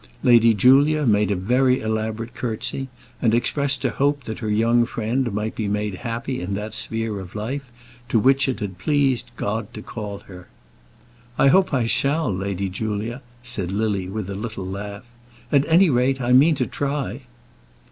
Lady 0.23 0.55
Julia 0.55 1.05
made 1.05 1.29
a 1.29 1.35
very 1.35 1.79
elaborate 1.79 2.33
curtsey, 2.33 2.89
and 3.21 3.35
expressed 3.35 3.85
a 3.85 3.91
hope 3.91 4.23
that 4.23 4.39
her 4.39 4.49
young 4.49 4.83
friend 4.83 5.31
might 5.31 5.53
be 5.55 5.67
made 5.67 5.93
happy 6.01 6.41
in 6.41 6.55
that 6.55 6.73
sphere 6.73 7.19
of 7.19 7.35
life 7.35 7.71
to 8.09 8.17
which 8.17 8.47
it 8.49 8.61
had 8.61 8.79
pleased 8.79 9.29
God 9.37 9.71
to 9.75 9.83
call 9.83 10.17
her. 10.25 10.47
"I 11.37 11.49
hope 11.49 11.71
I 11.71 11.85
shall, 11.85 12.33
Lady 12.33 12.67
Julia," 12.67 13.21
said 13.43 13.71
Lily, 13.71 14.07
with 14.09 14.27
a 14.27 14.33
little 14.33 14.65
laugh; 14.65 15.05
"at 15.51 15.65
any 15.67 15.91
rate 15.91 16.19
I 16.19 16.31
mean 16.31 16.55
to 16.55 16.65
try." 16.65 17.21